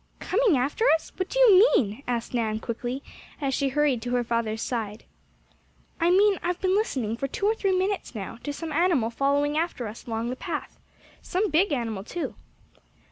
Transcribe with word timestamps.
"Coming 0.19 0.57
after 0.57 0.83
us? 0.95 1.11
What 1.15 1.29
do 1.29 1.37
you 1.37 1.71
mean?" 1.75 2.01
asked 2.07 2.33
Nan 2.33 2.59
quickly, 2.59 3.03
as 3.39 3.53
she 3.53 3.69
hurried 3.69 4.01
to 4.01 4.15
her 4.15 4.23
father's 4.23 4.63
side. 4.63 5.03
"I 5.99 6.09
mean 6.09 6.39
I've 6.41 6.59
been 6.59 6.73
listening 6.75 7.15
for 7.17 7.27
two 7.27 7.45
or 7.45 7.53
three 7.53 7.77
minutes 7.77 8.15
now, 8.15 8.37
to 8.41 8.51
some 8.51 8.71
animal 8.71 9.11
following 9.11 9.59
after 9.59 9.85
us 9.87 10.07
along 10.07 10.31
the 10.31 10.35
path. 10.35 10.79
Some 11.21 11.51
big 11.51 11.71
animal, 11.71 12.03
too." 12.03 12.33